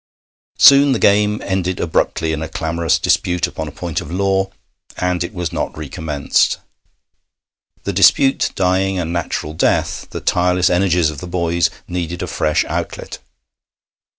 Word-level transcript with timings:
Soon 0.57 0.93
the 0.93 0.97
game 0.97 1.43
ended 1.43 1.79
abruptly 1.79 2.33
in 2.33 2.41
a 2.41 2.49
clamorous 2.49 2.97
dispute 2.97 3.45
upon 3.45 3.67
a 3.67 3.71
point 3.71 4.01
of 4.01 4.09
law, 4.11 4.49
and 4.97 5.23
it 5.23 5.31
was 5.31 5.53
not 5.53 5.77
recommenced. 5.77 6.57
The 7.83 7.93
dispute 7.93 8.49
dying 8.55 8.97
a 8.97 9.05
natural 9.05 9.53
death, 9.53 10.07
the 10.09 10.19
tireless 10.19 10.71
energies 10.71 11.11
of 11.11 11.19
the 11.19 11.27
boys 11.27 11.69
needed 11.87 12.23
a 12.23 12.25
fresh 12.27 12.65
outlet. 12.65 13.19